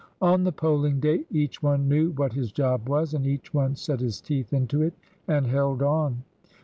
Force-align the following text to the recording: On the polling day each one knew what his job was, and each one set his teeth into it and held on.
On 0.19 0.43
the 0.43 0.51
polling 0.51 0.99
day 0.99 1.25
each 1.29 1.61
one 1.61 1.87
knew 1.87 2.09
what 2.13 2.33
his 2.33 2.51
job 2.51 2.89
was, 2.89 3.13
and 3.13 3.27
each 3.27 3.53
one 3.53 3.75
set 3.75 3.99
his 3.99 4.19
teeth 4.19 4.51
into 4.51 4.81
it 4.81 4.95
and 5.27 5.45
held 5.45 5.83
on. 5.83 6.23